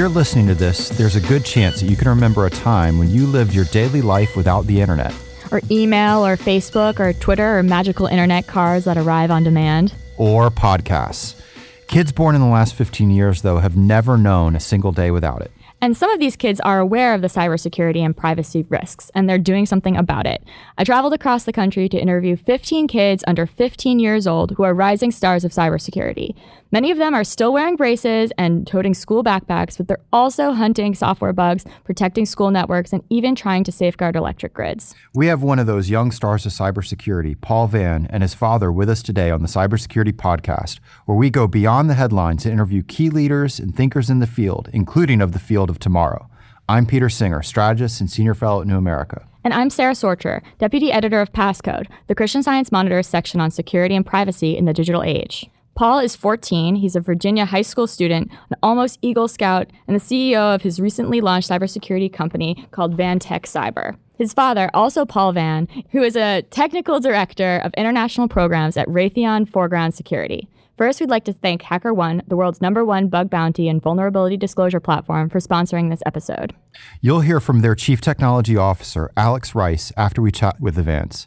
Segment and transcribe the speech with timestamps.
[0.00, 3.10] you're listening to this, there's a good chance that you can remember a time when
[3.10, 5.14] you lived your daily life without the internet.
[5.52, 9.92] Or email, or Facebook, or Twitter, or magical internet cars that arrive on demand.
[10.16, 11.38] Or podcasts.
[11.86, 15.42] Kids born in the last 15 years, though, have never known a single day without
[15.42, 15.50] it.
[15.82, 19.36] And some of these kids are aware of the cybersecurity and privacy risks, and they're
[19.36, 20.42] doing something about it.
[20.78, 24.72] I traveled across the country to interview 15 kids under 15 years old who are
[24.72, 26.34] rising stars of cybersecurity.
[26.72, 30.94] Many of them are still wearing braces and toting school backpacks, but they're also hunting
[30.94, 34.94] software bugs, protecting school networks, and even trying to safeguard electric grids.
[35.12, 38.88] We have one of those young stars of cybersecurity, Paul Vann, and his father with
[38.88, 43.10] us today on the Cybersecurity Podcast, where we go beyond the headlines to interview key
[43.10, 46.30] leaders and thinkers in the field, including of the field of tomorrow.
[46.68, 49.26] I'm Peter Singer, strategist and senior fellow at New America.
[49.42, 53.96] And I'm Sara Sorcher, deputy editor of Passcode, the Christian Science Monitor section on security
[53.96, 55.50] and privacy in the digital age.
[55.80, 56.74] Paul is 14.
[56.74, 60.78] He's a Virginia high school student, an almost Eagle Scout, and the CEO of his
[60.78, 63.96] recently launched cybersecurity company called VannTechCyber.
[64.18, 69.48] His father, also Paul Vann, who is a technical director of international programs at Raytheon
[69.48, 70.50] Foreground Security.
[70.76, 74.80] First, we'd like to thank HackerOne, the world's number one bug bounty and vulnerability disclosure
[74.80, 76.54] platform, for sponsoring this episode.
[77.00, 81.26] You'll hear from their chief technology officer, Alex Rice, after we chat with the Vanns.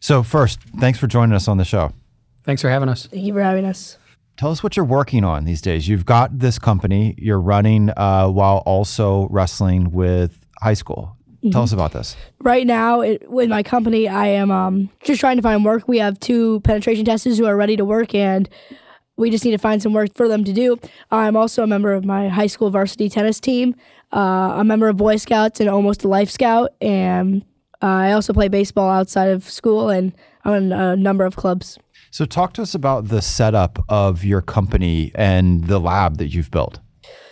[0.00, 1.92] So, first, thanks for joining us on the show.
[2.44, 3.06] Thanks for having us.
[3.06, 3.98] Thank you for having us.
[4.36, 5.86] Tell us what you're working on these days.
[5.86, 11.16] You've got this company you're running uh, while also wrestling with high school.
[11.28, 11.50] Mm-hmm.
[11.50, 12.16] Tell us about this.
[12.40, 15.86] Right now, it, with my company, I am um, just trying to find work.
[15.86, 18.48] We have two penetration testers who are ready to work, and
[19.16, 20.78] we just need to find some work for them to do.
[21.10, 23.74] I'm also a member of my high school varsity tennis team,
[24.12, 26.70] uh, a member of Boy Scouts, and almost a Life Scout.
[26.80, 27.42] And
[27.82, 30.12] uh, I also play baseball outside of school, and
[30.44, 31.78] I'm in a number of clubs.
[32.12, 36.50] So, talk to us about the setup of your company and the lab that you've
[36.50, 36.78] built.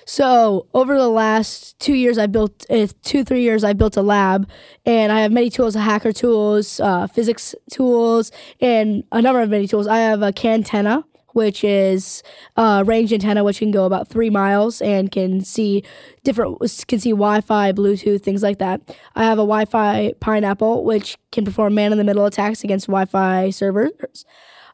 [0.07, 4.03] So, over the last two years, I built uh, two, three years, I built a
[4.03, 4.49] lab,
[4.87, 9.69] and I have many tools, hacker tools, uh, physics tools, and a number of many
[9.69, 9.87] tools.
[9.87, 11.05] I have a Cantenna,
[11.35, 12.23] which is
[12.57, 15.85] a range antenna, which can go about three miles and can see
[16.25, 16.59] different,
[16.89, 18.81] can see Wi-Fi, Bluetooth, things like that.
[19.15, 24.25] I have a Wi-Fi Pineapple, which can perform man-in-the-middle attacks against Wi-Fi servers.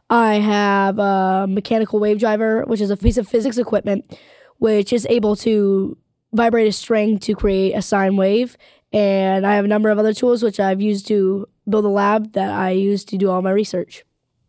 [0.09, 4.19] I have a mechanical wave driver, which is a piece of physics equipment,
[4.59, 5.99] which is able to
[6.33, 8.57] vibrate a string to create a sine wave.
[8.93, 12.33] And I have a number of other tools which I've used to build a lab
[12.35, 14.05] that I use to do all my research.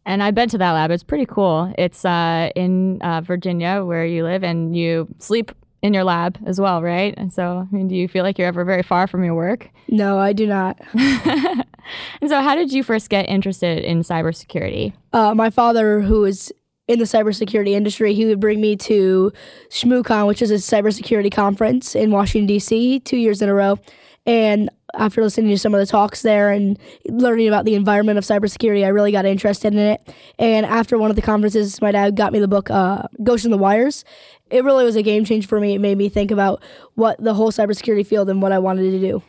[0.06, 0.91] And I've been to that lab.
[0.91, 1.73] It's pretty cool.
[1.78, 5.51] It's uh, in uh, Virginia, where you live, and you sleep
[5.81, 7.13] in your lab as well, right?
[7.17, 9.69] And so, I mean, do you feel like you're ever very far from your work?
[9.89, 10.77] No, I do not.
[10.95, 14.91] and so, how did you first get interested in cybersecurity?
[15.13, 16.51] Uh, my father, who is
[16.89, 19.31] in the cybersecurity industry, he would bring me to
[19.69, 23.79] ShmooCon, which is a cybersecurity conference in Washington, D.C., two years in a row.
[24.25, 26.77] And after listening to some of the talks there and
[27.07, 30.16] learning about the environment of cybersecurity, I really got interested in it.
[30.37, 33.51] And after one of the conferences, my dad got me the book uh, Ghost in
[33.51, 34.03] the Wires.
[34.50, 35.75] It really was a game change for me.
[35.75, 36.62] It made me think about
[36.96, 39.24] what the whole cybersecurity field and what I wanted to do.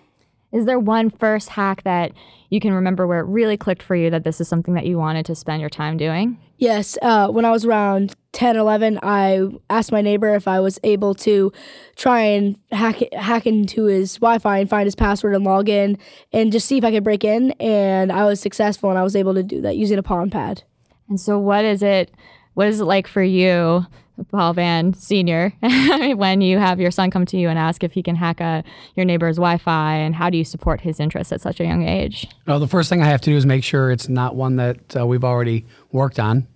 [0.53, 2.13] Is there one first hack that
[2.49, 4.97] you can remember where it really clicked for you that this is something that you
[4.97, 6.39] wanted to spend your time doing?
[6.57, 6.97] Yes.
[7.03, 11.15] Uh, when I was around 10, 11, I asked my neighbor if I was able
[11.17, 11.53] to
[11.97, 15.99] try and hack, hack into his Wi Fi and find his password and log in
[16.33, 17.51] and just see if I could break in.
[17.61, 20.63] And I was successful and I was able to do that using a Pwn Pad.
[21.11, 22.11] And so, what is it?
[22.55, 23.87] What is it like for you
[24.25, 25.53] Paul Vann Sr.,
[26.17, 28.65] when you have your son come to you and ask if he can hack a,
[28.97, 31.87] your neighbor's Wi Fi, and how do you support his interests at such a young
[31.87, 32.27] age?
[32.47, 34.97] Well, the first thing I have to do is make sure it's not one that
[34.97, 36.47] uh, we've already worked on.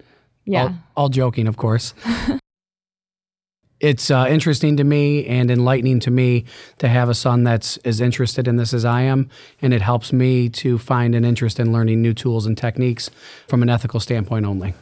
[0.45, 0.62] Yeah.
[0.62, 1.95] All, all joking, of course.
[3.81, 6.44] it's uh, interesting to me and enlightening to me
[6.79, 9.29] to have a son that's as interested in this as I am,
[9.61, 13.11] and it helps me to find an interest in learning new tools and techniques
[13.49, 14.75] from an ethical standpoint only.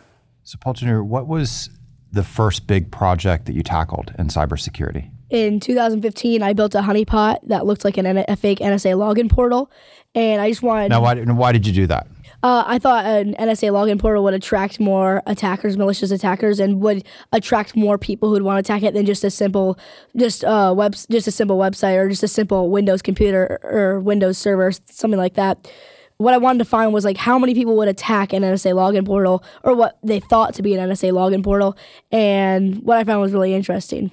[0.45, 1.71] So, Paul Jr., what was
[2.13, 5.11] the first big project that you tackled in cybersecurity?
[5.31, 9.71] In 2015, I built a honeypot that looked like an, a fake NSA login portal,
[10.15, 10.89] and I just wanted.
[10.89, 12.09] Now, why, why did you do that?
[12.43, 17.05] Uh, I thought an NSA login portal would attract more attackers, malicious attackers, and would
[17.33, 19.79] attract more people who'd want to attack it than just a simple,
[20.17, 24.39] just uh, web, just a simple website or just a simple Windows computer or Windows
[24.39, 25.71] server, something like that
[26.21, 29.07] what I wanted to find was like how many people would attack an NSA login
[29.07, 31.79] portal or what they thought to be an NSA login portal.
[32.13, 34.11] And what I found was really interesting.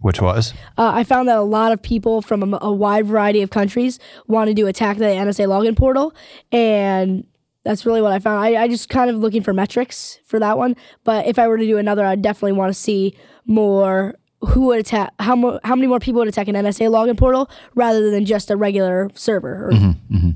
[0.00, 0.52] Which was?
[0.76, 4.00] Uh, I found that a lot of people from a, a, wide variety of countries
[4.26, 6.12] wanted to attack the NSA login portal.
[6.50, 7.24] And
[7.62, 8.44] that's really what I found.
[8.44, 10.74] I, I just kind of looking for metrics for that one.
[11.04, 13.16] But if I were to do another, I'd definitely want to see
[13.46, 17.16] more who would attack how mo- how many more people would attack an NSA login
[17.16, 19.70] portal rather than just a regular server.
[19.72, 20.30] Mm-hmm.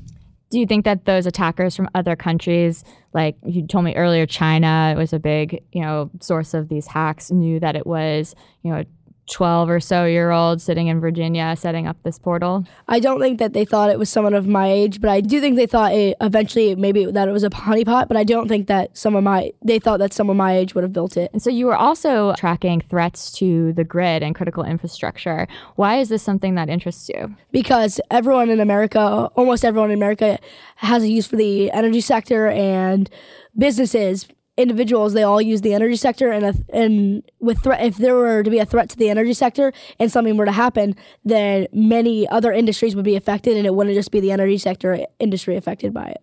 [0.49, 4.95] Do you think that those attackers from other countries, like you told me earlier, China
[4.97, 8.83] was a big, you know, source of these hacks, knew that it was, you know,
[9.29, 12.65] 12 or so year old sitting in Virginia setting up this portal?
[12.87, 15.39] I don't think that they thought it was someone of my age, but I do
[15.39, 18.07] think they thought it eventually maybe that it was a honeypot.
[18.07, 20.83] But I don't think that some of my they thought that someone my age would
[20.83, 21.31] have built it.
[21.33, 25.47] And so you were also tracking threats to the grid and critical infrastructure.
[25.75, 27.35] Why is this something that interests you?
[27.51, 30.39] because everyone in America, almost everyone in America,
[30.77, 33.09] has a use for the energy sector and
[33.57, 34.27] businesses,
[34.59, 35.13] individuals.
[35.13, 38.49] They all use the energy sector, and a, and with threat, if there were to
[38.49, 42.51] be a threat to the energy sector and something were to happen, then many other
[42.51, 46.07] industries would be affected, and it wouldn't just be the energy sector industry affected by
[46.07, 46.21] it.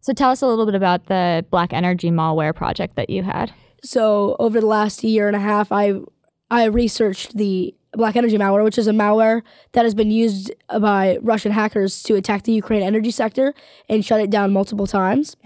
[0.00, 3.52] So tell us a little bit about the BlackEnergy malware project that you had.
[3.82, 5.94] So over the last year and a half, I
[6.50, 9.42] I researched the BlackEnergy malware, which is a malware
[9.72, 13.54] that has been used by Russian hackers to attack the Ukraine energy sector
[13.88, 15.36] and shut it down multiple times.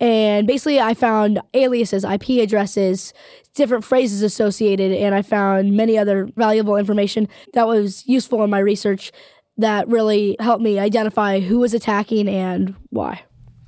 [0.00, 3.12] And basically, I found aliases, IP addresses,
[3.54, 8.58] different phrases associated, and I found many other valuable information that was useful in my
[8.58, 9.12] research
[9.56, 13.22] that really helped me identify who was attacking and why.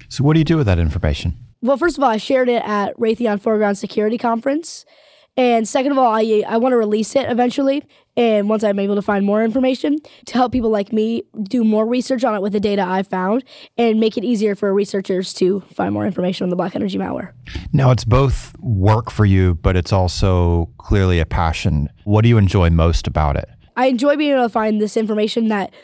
[0.09, 1.37] So, what do you do with that information?
[1.63, 4.85] Well, first of all, I shared it at Raytheon Foreground Security Conference.
[5.37, 7.83] And second of all, I, I want to release it eventually.
[8.17, 11.87] And once I'm able to find more information to help people like me do more
[11.87, 13.45] research on it with the data I found
[13.77, 17.33] and make it easier for researchers to find more information on the BlackEnergy malware.
[17.73, 21.91] Now, it's both work for you, but it's also clearly a passion.
[22.05, 23.49] What do you enjoy most about it?
[23.77, 25.75] I enjoy being able to find this information that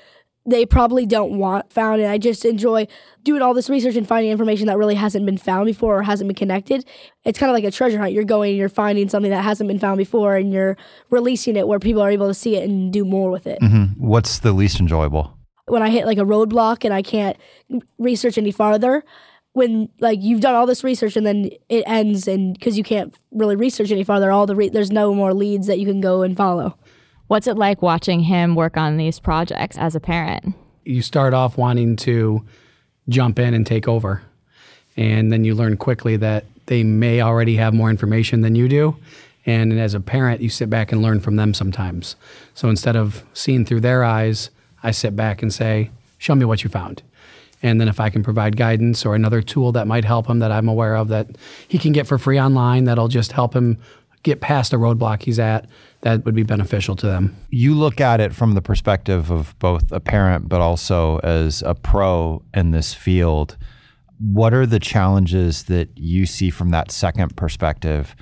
[0.45, 2.89] they probably don't want found and I just enjoy
[3.23, 6.27] doing all this research and finding information that really hasn't been found before or hasn't
[6.27, 6.85] been connected.
[7.25, 8.13] It's kind of like a treasure hunt.
[8.13, 10.77] You're going and you're finding something that hasn't been found before and you're
[11.11, 13.61] releasing it where people are able to see it and do more with it.
[13.61, 14.05] Mm-hmm.
[14.05, 15.37] What's the least enjoyable?
[15.67, 17.37] When I hit like a roadblock and I can't
[17.99, 19.05] research any farther,
[19.53, 23.15] when like you've done all this research and then it ends and because you can't
[23.31, 26.23] really research any farther, all the re- there's no more leads that you can go
[26.23, 26.77] and follow.
[27.33, 30.55] What's it like watching him work on these projects as a parent?
[30.85, 32.45] You start off wanting to
[33.09, 34.21] jump in and take over.
[34.99, 38.99] And then you learn quickly that they may already have more information than you do.
[39.47, 42.17] And as a parent, you sit back and learn from them sometimes.
[42.53, 44.51] So instead of seeing through their eyes,
[44.83, 47.03] I sit back and say, Show me what you found.
[47.63, 50.53] And then if I can provide guidance or another tool that might help him that
[50.53, 51.29] I'm aware of that
[51.67, 53.79] he can get for free online that'll just help him
[54.23, 55.69] get past the roadblock he's at,
[56.03, 57.37] that would be beneficial to them.
[57.51, 61.75] You look at it from the perspective of both a parent, but also as a
[61.75, 63.57] pro in this field.
[64.19, 68.15] What are the challenges that you see from that second perspective?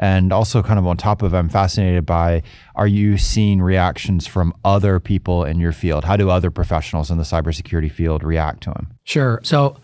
[0.00, 2.42] And also, kind of on top of, I'm fascinated by
[2.76, 6.04] are you seeing reactions from other people in your field?
[6.04, 8.94] How do other professionals in the cybersecurity field react to them?
[9.02, 9.40] Sure.
[9.42, 9.76] So,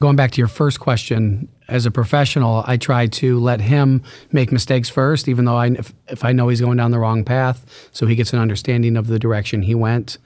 [0.00, 4.02] going back to your first question, as a professional, I try to let him
[4.32, 7.24] make mistakes first, even though I, if, if I know he's going down the wrong
[7.24, 10.18] path, so he gets an understanding of the direction he went,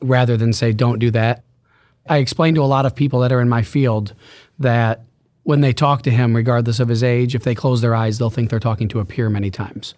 [0.00, 1.44] rather than say, don't do that.
[2.08, 4.14] I explain to a lot of people that are in my field
[4.58, 5.02] that
[5.44, 8.30] when they talk to him, regardless of his age, if they close their eyes, they'll
[8.30, 9.94] think they're talking to a peer many times.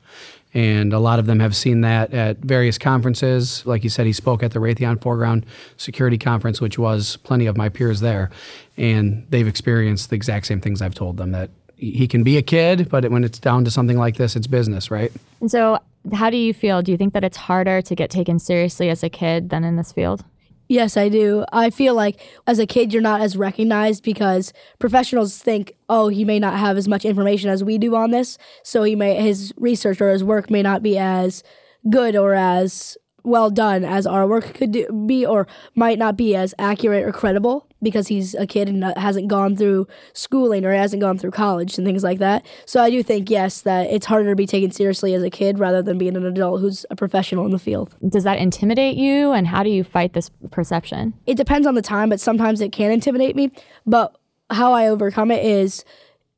[0.54, 3.66] And a lot of them have seen that at various conferences.
[3.66, 5.44] Like you said, he spoke at the Raytheon Foreground
[5.76, 8.30] Security Conference, which was plenty of my peers there.
[8.76, 12.42] And they've experienced the exact same things I've told them that he can be a
[12.42, 15.12] kid, but when it's down to something like this, it's business, right?
[15.40, 15.78] And so,
[16.12, 16.82] how do you feel?
[16.82, 19.76] Do you think that it's harder to get taken seriously as a kid than in
[19.76, 20.24] this field?
[20.68, 21.44] Yes, I do.
[21.52, 26.24] I feel like as a kid, you're not as recognized because professionals think, oh, he
[26.24, 29.52] may not have as much information as we do on this, so he may his
[29.56, 31.42] research or his work may not be as
[31.90, 36.34] good or as well done as our work could do, be, or might not be
[36.34, 41.00] as accurate or credible because he's a kid and hasn't gone through schooling or hasn't
[41.00, 42.44] gone through college and things like that.
[42.66, 45.58] So I do think yes that it's harder to be taken seriously as a kid
[45.58, 47.94] rather than being an adult who's a professional in the field.
[48.08, 49.30] Does that intimidate you?
[49.30, 51.14] And how do you fight this perception?
[51.26, 53.50] it depends on the time, but sometimes it can intimidate me.
[53.86, 54.16] But
[54.50, 55.84] how I overcome it is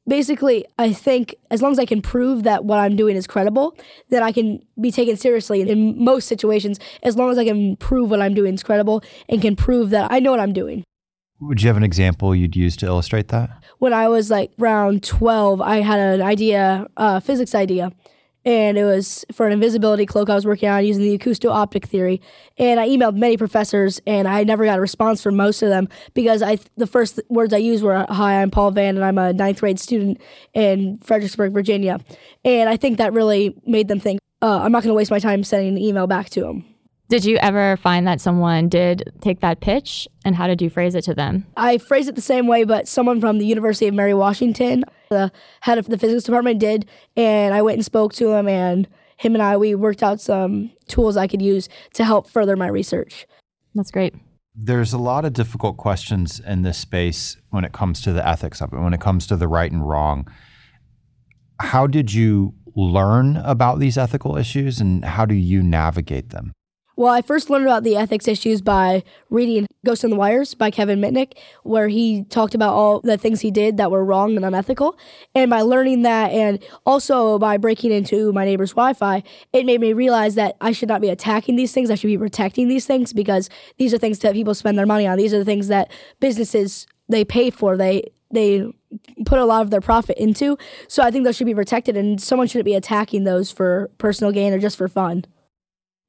[0.08, 3.76] basically, I think as long as I can prove that what I'm doing is credible,
[4.08, 6.78] then I can be taken seriously in most situations.
[7.02, 10.10] As long as I can prove what I'm doing is credible and can prove that
[10.10, 10.84] I know what I'm doing.
[11.40, 13.50] Would you have an example you'd use to illustrate that?
[13.78, 17.92] When I was like around 12, I had an idea, a physics idea.
[18.46, 22.22] And it was for an invisibility cloak I was working on using the acousto-optic theory.
[22.56, 25.88] And I emailed many professors, and I never got a response from most of them
[26.14, 29.32] because I the first words I used were, "Hi, I'm Paul Vann, and I'm a
[29.32, 30.20] ninth grade student
[30.54, 31.98] in Fredericksburg, Virginia."
[32.44, 35.18] And I think that really made them think, uh, I'm not going to waste my
[35.18, 36.64] time sending an email back to them.
[37.08, 40.96] Did you ever find that someone did take that pitch and how did you phrase
[40.96, 41.46] it to them?
[41.56, 45.30] I phrased it the same way, but someone from the University of Mary Washington, the
[45.60, 46.84] head of the physics department, did.
[47.16, 50.72] And I went and spoke to him, and him and I, we worked out some
[50.88, 53.24] tools I could use to help further my research.
[53.76, 54.14] That's great.
[54.56, 58.60] There's a lot of difficult questions in this space when it comes to the ethics
[58.60, 60.26] of it, when it comes to the right and wrong.
[61.60, 66.52] How did you learn about these ethical issues and how do you navigate them?
[66.98, 70.70] Well, I first learned about the ethics issues by reading Ghost in the Wires by
[70.70, 74.46] Kevin Mitnick, where he talked about all the things he did that were wrong and
[74.46, 74.98] unethical.
[75.34, 79.22] And by learning that, and also by breaking into my neighbor's Wi Fi,
[79.52, 81.90] it made me realize that I should not be attacking these things.
[81.90, 85.06] I should be protecting these things because these are things that people spend their money
[85.06, 85.18] on.
[85.18, 87.76] These are the things that businesses they pay for.
[87.76, 88.72] They they
[89.26, 90.56] put a lot of their profit into.
[90.88, 94.32] So I think those should be protected, and someone shouldn't be attacking those for personal
[94.32, 95.26] gain or just for fun.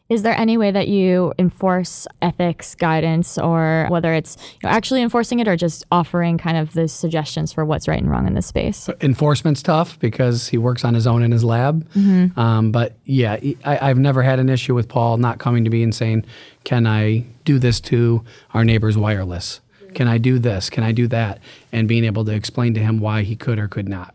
[0.10, 5.02] Is there any way that you enforce ethics guidance, or whether it's you know, actually
[5.02, 8.34] enforcing it or just offering kind of the suggestions for what's right and wrong in
[8.34, 8.90] this space?
[9.02, 11.90] Enforcement's tough because he works on his own in his lab.
[11.92, 12.40] Mm-hmm.
[12.40, 13.34] Um, but yeah,
[13.66, 16.26] I, I've never had an issue with Paul not coming to me and saying,
[16.64, 18.24] "Can I do this to
[18.54, 19.60] our neighbor's wireless?
[19.94, 20.70] Can I do this?
[20.70, 21.40] Can I do that?"
[21.74, 24.14] And being able to explain to him why he could or could not.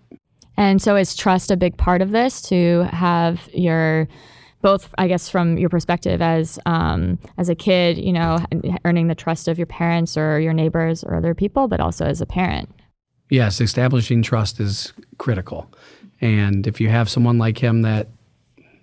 [0.57, 4.09] And so, is trust a big part of this to have your
[4.63, 8.39] both I guess from your perspective as um, as a kid, you know,
[8.85, 12.21] earning the trust of your parents or your neighbors or other people, but also as
[12.21, 12.71] a parent.
[13.29, 15.71] Yes, establishing trust is critical.
[16.21, 18.09] And if you have someone like him that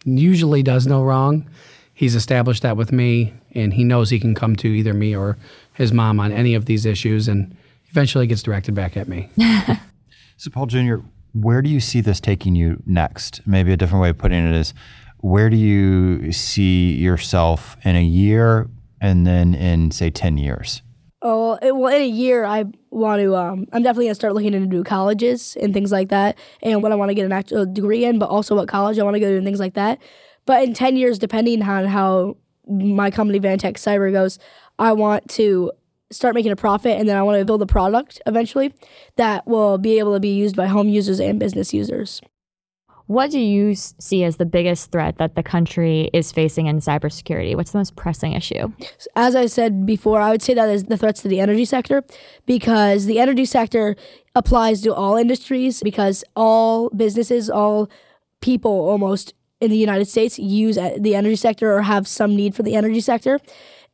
[0.04, 1.50] usually does no wrong,
[1.94, 5.38] he's established that with me and he knows he can come to either me or
[5.74, 7.56] his mom on any of these issues and
[7.90, 9.30] eventually gets directed back at me.
[10.38, 10.96] so Paul Jr.,
[11.34, 13.42] where do you see this taking you next?
[13.46, 14.74] Maybe a different way of putting it is
[15.22, 18.70] where do you see yourself in a year
[19.02, 20.82] and then in say 10 years?
[21.22, 24.54] Oh well in a year i want to um, i'm definitely going to start looking
[24.54, 28.06] into colleges and things like that and what i want to get an actual degree
[28.06, 30.00] in but also what college i want to go to and things like that.
[30.46, 34.40] But in 10 years depending on how my company VannTechCyber goes
[34.78, 35.74] i want to
[36.10, 38.74] start making a profit and then i want to build a product eventually
[39.18, 42.22] that will be able to be used by home users and business users
[43.10, 47.56] what do you see as the biggest threat that the country is facing in cybersecurity?
[47.56, 48.72] What's the most pressing issue?
[49.16, 52.04] As I said before, I would say that is the threats to the energy sector
[52.46, 53.96] because the energy sector
[54.36, 57.90] applies to all industries because all businesses, all
[58.42, 62.54] people almost in the United States use uh, the energy sector or have some need
[62.54, 63.40] for the energy sector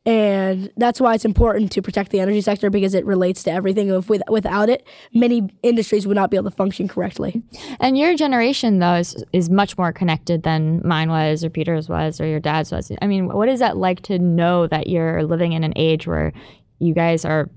[0.06, 3.88] and that's why it's important to protect the energy sector because it relates to everything.
[3.88, 7.42] If with, without it, many industries would not be able to function correctly.
[7.80, 12.20] And your generation, though, is, is much more connected than mine was, or Peter's was,
[12.20, 12.92] or your dad's was.
[13.02, 16.32] I mean, what is that like to know that you're living in an age where
[16.78, 17.50] you guys are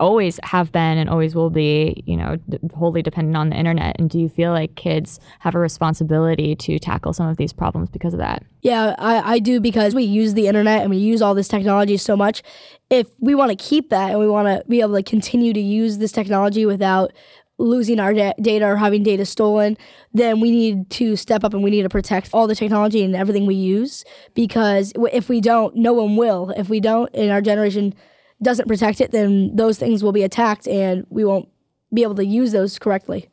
[0.00, 2.36] always have been and always will be, you know,
[2.74, 3.96] wholly dependent on the internet?
[3.98, 7.90] And do you feel like kids have a responsibility to tackle some of these problems
[7.90, 8.44] because of that?
[8.62, 11.96] Yeah, I, I do because we use the internet and we use all this technology
[11.96, 12.42] so much.
[12.90, 15.60] If we want to keep that and we want to be able to continue to
[15.60, 17.12] use this technology without
[17.58, 19.76] losing our da- data or having data stolen,
[20.12, 23.14] then we need to step up and we need to protect all the technology and
[23.14, 26.50] everything we use because if we don't, no one will.
[26.56, 27.94] If we don't, in our generation,
[28.42, 31.48] doesn't protect it, then those things will be attacked and we won't
[31.92, 33.28] be able to use those correctly.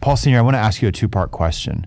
[0.00, 1.86] Paul Sr., I want to ask you a two part question.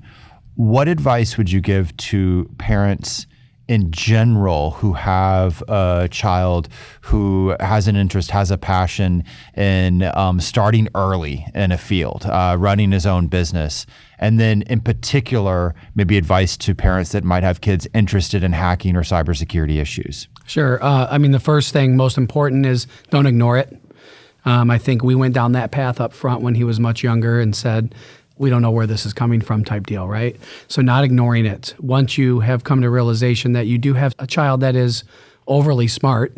[0.56, 3.28] What advice would you give to parents
[3.68, 6.70] in general who have a child
[7.02, 9.24] who has an interest, has a passion
[9.56, 13.86] in um, starting early in a field, uh, running his own business?
[14.18, 18.96] And then, in particular, maybe advice to parents that might have kids interested in hacking
[18.96, 20.28] or cybersecurity issues?
[20.46, 20.82] Sure.
[20.84, 23.78] Uh, I mean, the first thing, most important, is don't ignore it.
[24.46, 27.42] Um, I think we went down that path up front when he was much younger
[27.42, 27.96] and said,
[28.38, 30.36] we don't know where this is coming from type deal, right?
[30.68, 31.74] So, not ignoring it.
[31.80, 35.04] Once you have come to realization that you do have a child that is
[35.48, 36.36] overly smart,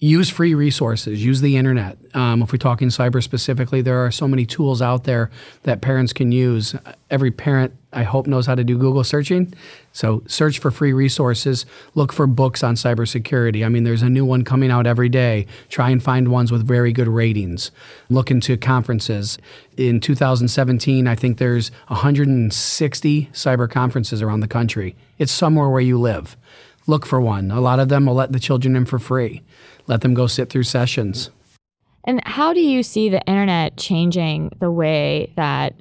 [0.00, 1.98] use free resources, use the internet.
[2.14, 5.30] Um, if we're talking cyber specifically, there are so many tools out there
[5.64, 6.74] that parents can use.
[7.10, 9.52] Every parent, I hope, knows how to do Google searching.
[9.92, 13.66] So search for free resources, look for books on cybersecurity.
[13.66, 15.46] I mean, there's a new one coming out every day.
[15.68, 17.72] Try and find ones with very good ratings.
[18.08, 19.36] Look into conferences.
[19.76, 24.94] In 2017, I think there's 160 cyber conferences around the country.
[25.18, 26.36] It's somewhere where you live.
[26.86, 27.50] Look for one.
[27.50, 29.42] A lot of them will let the children in for free
[29.88, 31.30] let them go sit through sessions.
[32.04, 35.74] And how do you see the internet changing the way that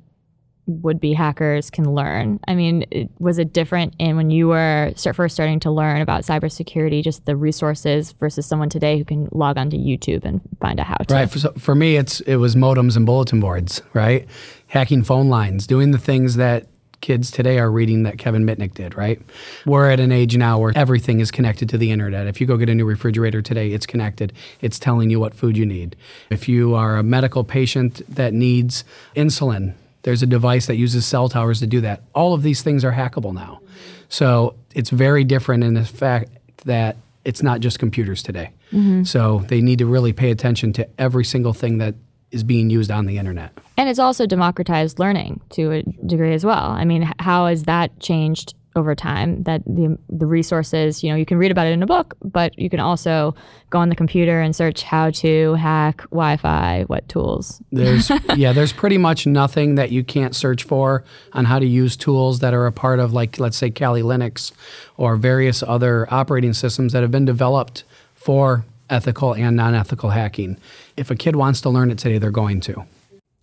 [0.68, 2.40] would-be hackers can learn.
[2.48, 6.02] I mean, it, was it different in when you were start, first starting to learn
[6.02, 10.80] about cybersecurity, just the resources versus someone today who can log onto YouTube and find
[10.80, 11.14] a how-to?
[11.14, 11.30] Right.
[11.30, 13.82] For, for me, it's it was modems and bulletin boards.
[13.94, 14.28] Right,
[14.68, 16.68] hacking phone lines, doing the things that
[17.01, 19.22] kids today are reading that Kevin Mitnick did, right?
[19.66, 22.27] We're at an age now where everything is connected to the internet.
[22.27, 24.34] If you go get a new refrigerator today, it's connected.
[24.62, 25.96] It's telling you what food you need.
[26.30, 28.84] If you are a medical patient that needs
[29.16, 29.74] insulin,
[30.04, 32.01] there's a device that uses cell towers to do that.
[32.13, 33.62] All of these things are hackable now.
[34.10, 36.30] So it's very different in the fact
[36.66, 38.51] that it's not just computers today.
[38.72, 39.04] Mm-hmm.
[39.04, 41.96] So they need to really pay attention to every single thing that
[42.32, 43.58] is being used on the internet.
[43.78, 46.72] And it's also democratized learning to a degree as well.
[46.72, 49.44] I mean, how has that changed over time?
[49.44, 52.58] That the the resources, you know, you can read about it in a book, but
[52.60, 53.34] you can also
[53.70, 57.62] go on the computer and search how to hack Wi-Fi, what tools.
[57.72, 61.96] There's yeah, there's pretty much nothing that you can't search for on how to use
[61.96, 64.52] tools that are a part of like let's say Kali Linux
[64.98, 70.58] or various other operating systems that have been developed for ethical and non-ethical hacking.
[70.96, 72.86] If a kid wants to learn it today, they're going to.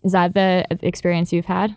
[0.03, 1.77] Is that the experience you've had?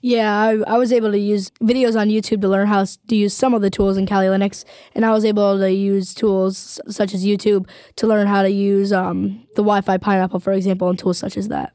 [0.00, 3.34] Yeah, I, I was able to use videos on YouTube to learn how to use
[3.34, 7.14] some of the tools in Kali Linux, and I was able to use tools such
[7.14, 11.18] as YouTube to learn how to use um, the Wi-Fi Pineapple, for example, and tools
[11.18, 11.72] such as that.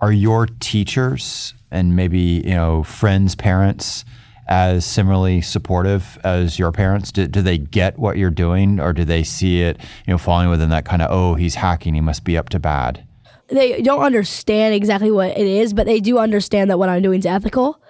[0.00, 4.04] Are your teachers and maybe you know friends, parents
[4.46, 7.12] as similarly supportive as your parents?
[7.12, 10.48] Do, do they get what you're doing, or do they see it, you know, falling
[10.48, 13.06] within that kind of oh, he's hacking, he must be up to bad?
[13.48, 17.18] They don't understand exactly what it is, but they do understand that what I'm doing
[17.18, 17.80] is ethical.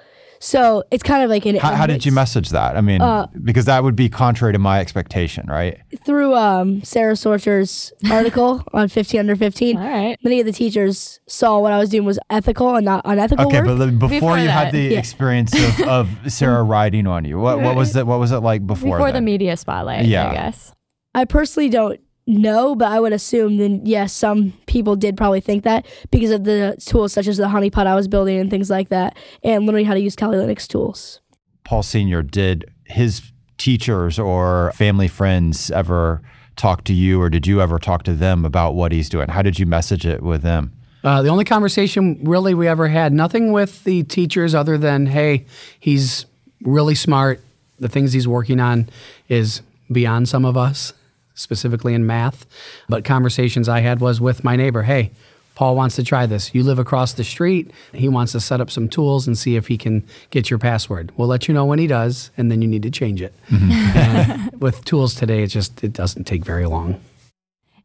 [0.45, 1.57] So it's kind of like an.
[1.57, 2.77] How, how did you message that?
[2.77, 5.81] I mean, uh, because that would be contrary to my expectation, right?
[6.05, 9.79] Through um, Sara Sorcher's article on 15 under 15.
[9.79, 10.19] All right.
[10.23, 13.47] Many of the teachers saw what I was doing was ethical and not unethical.
[13.47, 13.79] Okay, work.
[13.79, 14.99] but before, before you that, had the yeah.
[14.99, 18.07] experience of, of Sara writing on you, what, what was it?
[18.07, 18.99] What was it like before?
[18.99, 20.29] Before the media spotlight, yeah.
[20.29, 20.75] I guess.
[21.15, 25.65] I personally don't no, but I would assume then yes, some people did probably think
[25.65, 28.89] that because of the tools such as the honeypot I was building and things like
[28.89, 31.21] that, and learning how to use Kali Linux tools.
[31.65, 36.23] Paul Senior, did his teachers or family friends ever
[36.57, 39.29] talk to you, or did you ever talk to them about what he's doing?
[39.29, 40.73] How did you message it with them?
[41.03, 45.45] Uh, the only conversation really we ever had, nothing with the teachers other than, hey,
[45.79, 46.25] he's
[46.63, 47.41] really smart.
[47.79, 48.89] The things he's working on
[49.29, 49.61] is
[49.93, 50.95] beyond some of us
[51.35, 52.47] specifically in math.
[52.89, 55.11] But conversations I had was with my neighbor, hey,
[55.55, 56.55] Paul wants to try this.
[56.55, 57.71] You live across the street.
[57.93, 61.13] He wants to set up some tools and see if he can get your password.
[61.17, 63.35] We'll let you know when he does, and then you need to change it.
[63.65, 64.59] Mm-hmm.
[64.59, 67.01] with tools today, it just it doesn't take very long.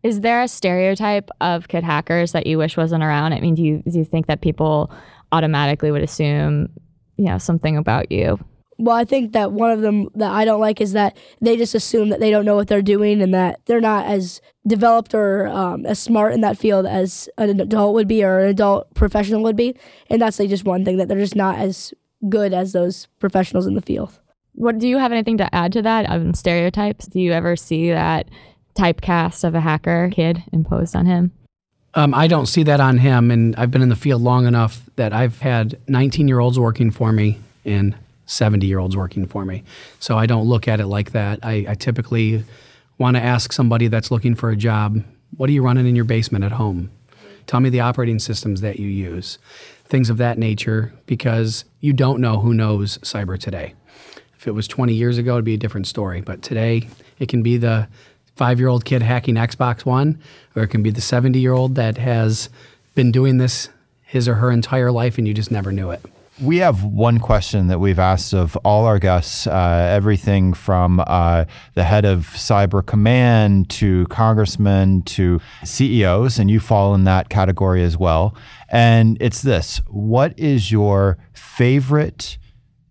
[0.04, 3.34] Is there a stereotype of kid hackers that you wish wasn't around?
[3.34, 4.92] I mean, do you do you think that people
[5.32, 6.70] automatically would assume,
[7.18, 8.40] you know, something about you
[8.80, 11.76] well, I think that one of them that I don't like is that they just
[11.76, 15.48] assume that they don't know what they're doing and that they're not as developed or
[15.48, 19.44] um, as smart in that field as an adult would be or an adult professional
[19.44, 19.76] would be.
[20.10, 21.94] And that's like just one thing that they're just not as
[22.30, 24.18] good as those professionals in the field.
[24.54, 27.06] What do you have anything to add to that of stereotypes?
[27.08, 28.30] Do you ever see that
[28.76, 31.34] typecast of a hacker kid imposed on him?
[31.96, 34.90] Um, I don't see that on him, and I've been in the field long enough
[34.96, 37.96] that I've had 19 year olds working for me, and
[38.30, 39.64] 70 year olds working for me.
[40.00, 41.40] So I don't look at it like that.
[41.44, 42.44] I, I typically
[42.98, 45.04] want to ask somebody that's looking for a job,
[45.38, 46.92] what are you running in your basement at home?
[47.48, 49.40] Tell me the operating systems that you use,
[49.86, 53.74] things of that nature, because you don't know who knows cyber today.
[54.38, 56.22] If it was 20 years ago, it'd be a different story.
[56.22, 56.88] But today,
[57.18, 57.88] it can be the
[58.36, 60.20] five year old kid hacking Xbox One,
[60.56, 62.50] or it can be the 70 year old that has
[62.94, 63.70] been doing this
[64.04, 66.04] his or her entire life and you just never knew it.
[66.42, 71.44] We have one question that we've asked of all our guests, uh, everything from uh,
[71.74, 77.84] the head of Cyber Command to congressmen to CEOs, and you fall in that category
[77.84, 78.38] as well.
[78.70, 82.38] And it's this What is your favorite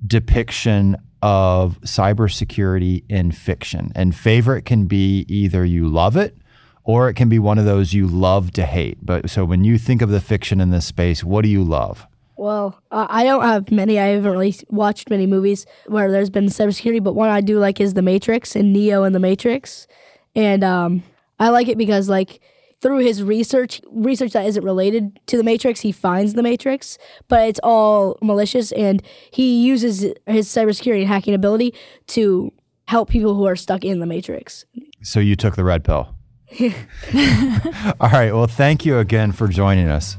[0.06, 3.92] depiction of cybersecurity in fiction?
[3.94, 6.36] And favorite can be either you love it
[6.84, 8.98] or it can be one of those you love to hate.
[9.00, 12.06] But so when you think of the fiction in this space, what do you love?
[12.38, 13.98] Well, I don't have many.
[13.98, 17.80] I haven't really watched many movies where there's been cybersecurity, but one I do like
[17.80, 19.88] is The Matrix and Neo in The Matrix,
[20.36, 21.02] and um,
[21.40, 22.40] I like it because like
[22.80, 26.96] through his research, research that isn't related to the Matrix, he finds the Matrix,
[27.26, 31.74] but it's all malicious, and he uses his cybersecurity and hacking ability
[32.06, 32.52] to
[32.86, 34.64] help people who are stuck in the Matrix.
[35.02, 36.14] So you took the red pill.
[36.60, 38.32] all right.
[38.32, 40.16] Well, thank you again for joining us.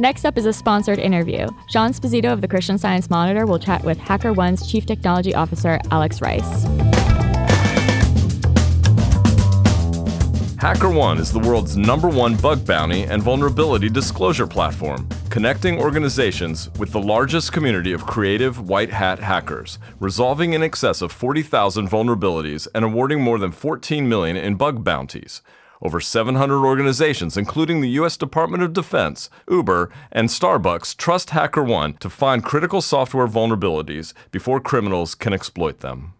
[0.00, 1.48] Next up is a sponsored interview.
[1.66, 6.20] Sean Sposito of the Christian Science Monitor will chat with HackerOne's Chief Technology Officer, Alex
[6.22, 6.66] Rice.
[10.54, 16.92] HackerOne is the world's number one bug bounty and vulnerability disclosure platform, connecting organizations with
[16.92, 22.84] the largest community of creative white hat hackers, resolving in excess of 40,000 vulnerabilities and
[22.84, 25.42] awarding more than 14 million in bug bounties.
[25.80, 28.16] Over 700 organizations, including the U.S.
[28.16, 35.14] Department of Defense, Uber, and Starbucks, trust HackerOne to find critical software vulnerabilities before criminals
[35.14, 36.14] can exploit them.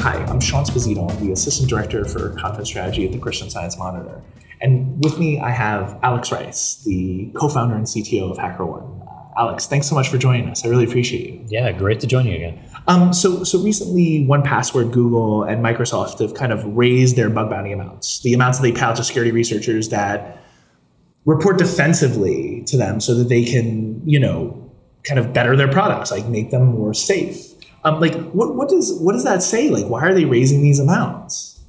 [0.00, 1.10] Hi, I'm Sean Sposito.
[1.10, 4.22] I'm the Assistant Director for Content Strategy at the Christian Science Monitor.
[4.60, 9.02] And with me, I have Alex Rice, the co founder and CTO of HackerOne.
[9.02, 10.64] Uh, Alex, thanks so much for joining us.
[10.64, 11.44] I really appreciate you.
[11.48, 12.60] Yeah, great to join you again.
[12.88, 17.72] Um, so, so recently, 1Password, Google, and Microsoft have kind of raised their bug bounty
[17.72, 20.42] amounts, the amounts that they pay out to security researchers that
[21.24, 24.70] report defensively to them so that they can, you know,
[25.02, 27.52] kind of better their products, like make them more safe.
[27.84, 29.68] Um, like, what, what does what does that say?
[29.68, 31.60] Like, why are they raising these amounts?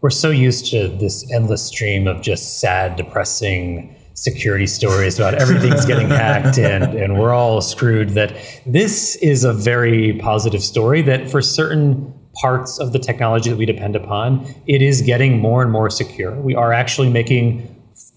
[0.00, 5.86] We're so used to this endless stream of just sad, depressing security stories about everything's
[5.86, 8.34] getting hacked and, and we're all screwed that
[8.66, 13.66] this is a very positive story that for certain parts of the technology that we
[13.66, 17.68] depend upon it is getting more and more secure we are actually making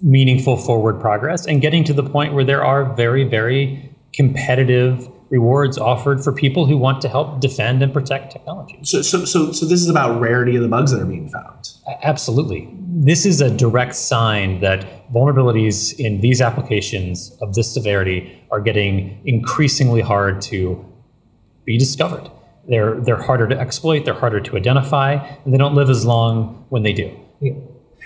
[0.02, 5.78] meaningful forward progress and getting to the point where there are very very competitive rewards
[5.78, 8.80] offered for people who want to help defend and protect technology.
[8.84, 11.70] So, so, so, so this is about rarity of the bugs that are being found.
[12.04, 12.70] Absolutely.
[12.98, 19.20] This is a direct sign that vulnerabilities in these applications of this severity are getting
[19.26, 20.82] increasingly hard to
[21.66, 22.32] be discovered.
[22.70, 26.66] They're, they're harder to exploit, they're harder to identify, and they don't live as long
[26.70, 27.12] when they do.
[27.42, 27.56] Yeah.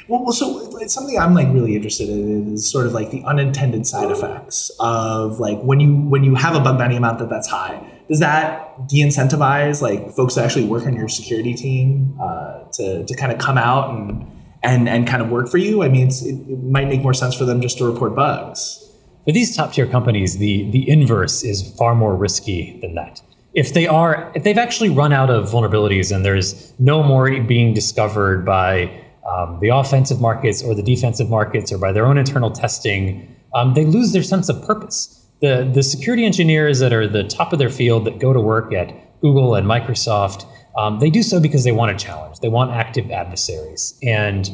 [0.08, 3.86] Well, so it's something I'm like really interested in is sort of like the unintended
[3.86, 7.48] side effects of like when you when you have a bug bounty amount that that's
[7.48, 7.80] high.
[8.08, 13.16] Does that de-incentivize like folks that actually work on your security team uh, to to
[13.16, 14.26] kind of come out and
[14.64, 15.84] and and kind of work for you?
[15.84, 18.86] I mean, it, it might make more sense for them just to report bugs.
[19.26, 23.22] For these top tier companies, the the inverse is far more risky than that
[23.54, 27.74] if they are if they've actually run out of vulnerabilities and there's no more being
[27.74, 28.92] discovered by
[29.28, 33.74] um, the offensive markets or the defensive markets or by their own internal testing, um,
[33.74, 35.16] they lose their sense of purpose.
[35.42, 38.74] The, the security engineers that are the top of their field that go to work
[38.74, 38.92] at
[39.22, 40.46] Google and Microsoft,
[40.80, 42.40] um, they do so because they want a challenge.
[42.40, 44.00] They want active adversaries.
[44.02, 44.50] And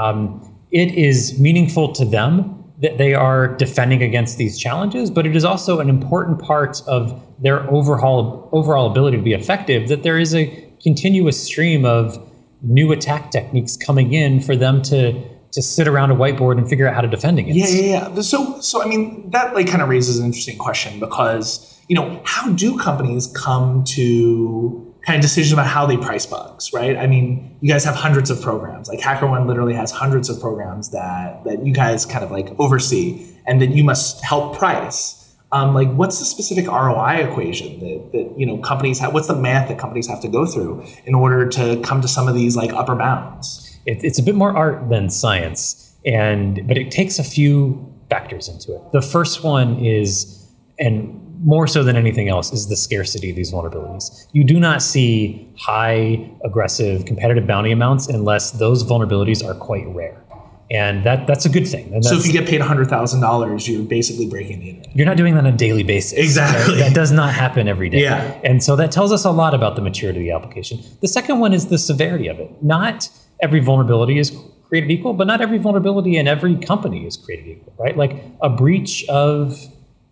[0.00, 2.52] um, it is meaningful to them
[2.82, 7.20] that they are defending against these challenges, but it is also an important part of
[7.42, 12.16] their overall overall ability to be effective that there is a continuous stream of
[12.62, 15.20] new attack techniques coming in for them to
[15.52, 17.72] to sit around a whiteboard and figure out how to defend against.
[17.72, 18.20] Yeah, yeah, yeah.
[18.20, 22.20] So, so I mean, that like kind of raises an interesting question because you know,
[22.24, 26.96] how do companies come to kind of decision about how they price bugs, right?
[26.96, 28.88] I mean, you guys have hundreds of programs.
[28.88, 33.26] Like HackerOne literally has hundreds of programs that that you guys kind of like oversee
[33.46, 35.22] and that you must help price.
[35.52, 39.14] Um, like, what's the specific ROI equation that, that you know companies have?
[39.14, 42.26] What's the math that companies have to go through in order to come to some
[42.26, 43.78] of these like upper bounds?
[43.86, 48.48] It, it's a bit more art than science, and but it takes a few factors
[48.48, 48.82] into it.
[48.90, 50.46] The first one is,
[50.80, 54.26] and more so than anything else, is the scarcity of these vulnerabilities.
[54.32, 60.22] You do not see high, aggressive, competitive bounty amounts unless those vulnerabilities are quite rare
[60.70, 62.02] and that that's a good thing.
[62.02, 64.96] so if you get paid hundred thousand dollars, you're basically breaking the internet.
[64.96, 66.18] You're not doing that on a daily basis.
[66.18, 66.74] Exactly.
[66.76, 68.02] That, that, does not happen every day.
[68.02, 68.40] Yeah.
[68.42, 70.80] And so that tells us a lot about the maturity of the application.
[71.00, 72.62] The second one is the severity of it.
[72.62, 73.08] Not
[73.40, 74.36] every vulnerability is
[74.68, 77.96] created equal, but not every vulnerability in every company is created equal, right?
[77.96, 79.56] Like a breach of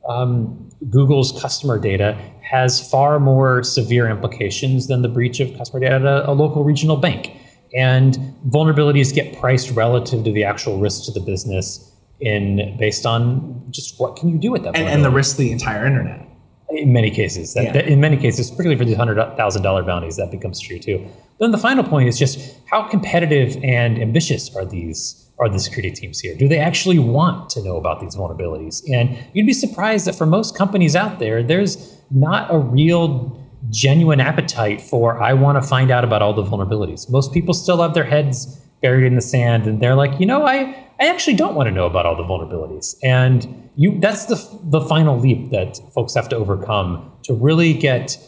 [0.09, 5.95] um, Google's customer data has far more severe implications than the breach of customer data
[5.97, 7.33] at a, a local regional bank.
[7.77, 8.17] And
[8.49, 11.91] vulnerabilities get priced relative to the actual risk to the business
[12.21, 15.39] in based on just what can you do with that and, and the risk of
[15.39, 16.29] the entire internet
[16.71, 17.73] in many cases that, Yeah.
[17.73, 21.05] that- in many cases particularly for these $100000 bounties that becomes true too
[21.41, 25.91] then the final point is just how competitive and ambitious are these are the security
[25.91, 30.07] teams here do they actually want to know about these vulnerabilities and you'd be surprised
[30.07, 33.37] that for most companies out there there's not a real
[33.71, 37.11] genuine appetite for I want to find out about all the vulnerabilities.
[37.11, 40.45] Most people still have their heads buried in the sand and they're like, you know,
[40.45, 40.59] I
[41.01, 42.95] I actually don't want to know about all the vulnerabilities.
[43.03, 44.37] And you that's the
[44.77, 48.19] the final leap that folks have to overcome to really get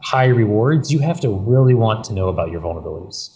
[0.00, 3.30] high rewards, you have to really want to know about your vulnerabilities.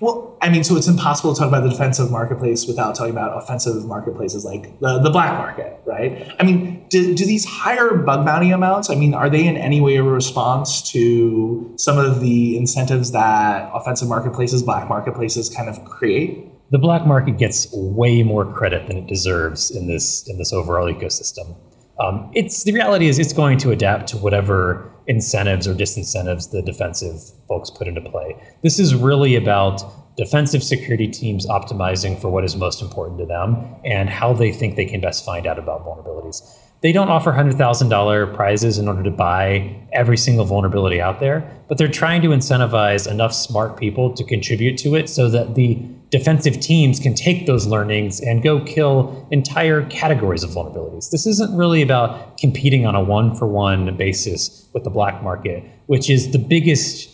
[0.00, 3.36] Well, I mean, so it's impossible to talk about the defensive marketplace without talking about
[3.42, 6.32] offensive marketplaces like the, the black market, right?
[6.40, 9.80] I mean, do, do these higher bug bounty amounts, I mean, are they in any
[9.80, 15.84] way a response to some of the incentives that offensive marketplaces, black marketplaces kind of
[15.84, 16.46] create?
[16.70, 20.92] The black market gets way more credit than it deserves in this in this overall
[20.92, 21.54] ecosystem.
[22.00, 26.62] Um, it's the reality is it's going to adapt to whatever incentives or disincentives the
[26.62, 28.36] defensive folks put into play.
[28.62, 29.82] This is really about
[30.16, 34.76] defensive security teams optimizing for what is most important to them and how they think
[34.76, 36.42] they can best find out about vulnerabilities.
[36.82, 41.78] They don't offer $100,000 prizes in order to buy every single vulnerability out there, but
[41.78, 46.60] they're trying to incentivize enough smart people to contribute to it so that the defensive
[46.60, 51.10] teams can take those learnings and go kill entire categories of vulnerabilities.
[51.10, 55.64] This isn't really about competing on a one for one basis with the black market,
[55.86, 57.10] which is the biggest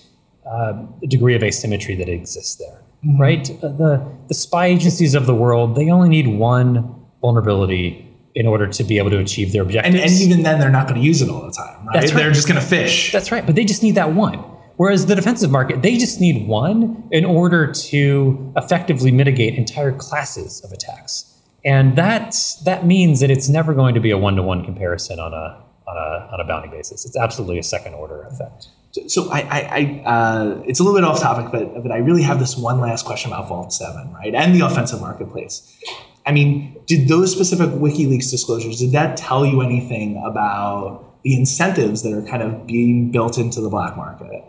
[0.46, 0.72] uh,
[1.08, 2.82] degree of asymmetry that exists there,
[3.18, 3.48] right?
[3.62, 8.66] Uh, the, the spy agencies of the world, they only need one vulnerability in order
[8.66, 10.12] to be able to achieve their And, objectives.
[10.20, 11.94] and even then, they're not going to use it all the time, right?
[12.00, 12.18] That's right.
[12.18, 13.12] They're just going to fish.
[13.12, 14.42] That's right, but they just need that one.
[14.76, 20.62] Whereas the defensive market, they just need one in order to effectively mitigate entire classes
[20.64, 21.28] of attacks.
[21.64, 25.62] And that that means that it's never going to be a one-to-one comparison on a
[25.86, 27.04] on a on a bounty basis.
[27.04, 28.68] It's absolutely a second order effect.
[29.06, 32.22] So I, I, I uh, it's a little bit off topic, but but I really
[32.22, 35.78] have this one last question about Vault Seven, right, and the offensive marketplace.
[36.26, 42.02] I mean, did those specific WikiLeaks disclosures did that tell you anything about the incentives
[42.02, 44.44] that are kind of being built into the black market?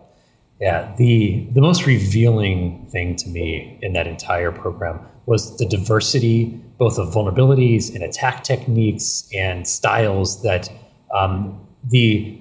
[0.61, 6.45] Yeah, the the most revealing thing to me in that entire program was the diversity,
[6.77, 10.69] both of vulnerabilities and attack techniques and styles that
[11.13, 12.39] um, the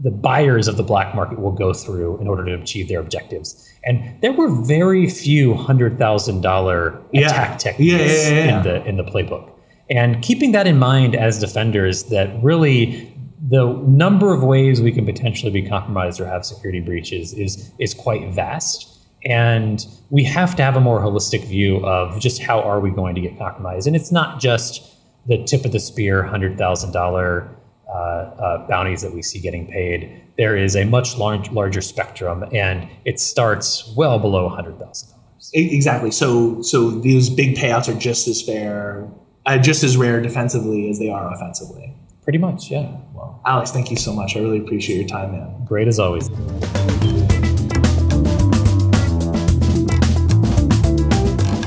[0.00, 3.68] the buyers of the black market will go through in order to achieve their objectives.
[3.84, 8.58] And there were very few hundred thousand dollar attack techniques yeah, yeah, yeah.
[8.58, 9.50] in the in the playbook.
[9.90, 13.12] And keeping that in mind as defenders, that really
[13.46, 17.94] the number of ways we can potentially be compromised or have security breaches is is
[17.94, 18.94] quite vast.
[19.24, 23.14] And we have to have a more holistic view of just how are we going
[23.16, 23.86] to get compromised.
[23.86, 24.94] And it's not just
[25.26, 27.48] the tip of the spear, hundred thousand dollar
[27.88, 30.22] uh, uh, bounties that we see getting paid.
[30.36, 35.50] There is a much large, larger spectrum, and it starts well below hundred thousand dollars.
[35.54, 36.10] E- Exactly.
[36.10, 39.08] So so these big payouts are just as fair,
[39.46, 41.94] uh, just as rare defensively as they are offensively.
[42.28, 42.94] Pretty much, yeah.
[43.14, 44.36] Well, Alex, thank you so much.
[44.36, 45.64] I really appreciate your time, man.
[45.64, 46.28] Great as always.